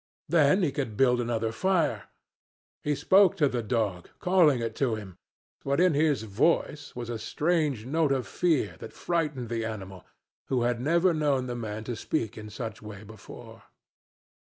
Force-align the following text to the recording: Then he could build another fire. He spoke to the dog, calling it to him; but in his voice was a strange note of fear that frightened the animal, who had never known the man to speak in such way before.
Then 0.27 0.63
he 0.63 0.71
could 0.71 0.97
build 0.97 1.21
another 1.21 1.51
fire. 1.51 2.05
He 2.83 2.95
spoke 2.95 3.37
to 3.37 3.47
the 3.47 3.61
dog, 3.61 4.09
calling 4.17 4.59
it 4.59 4.75
to 4.77 4.95
him; 4.95 5.15
but 5.63 5.79
in 5.79 5.93
his 5.93 6.23
voice 6.23 6.95
was 6.95 7.07
a 7.07 7.19
strange 7.19 7.85
note 7.85 8.11
of 8.11 8.25
fear 8.25 8.77
that 8.79 8.93
frightened 8.93 9.49
the 9.49 9.63
animal, 9.63 10.03
who 10.47 10.63
had 10.63 10.81
never 10.81 11.13
known 11.13 11.45
the 11.45 11.53
man 11.55 11.83
to 11.83 11.95
speak 11.95 12.35
in 12.35 12.49
such 12.49 12.81
way 12.81 13.03
before. 13.03 13.61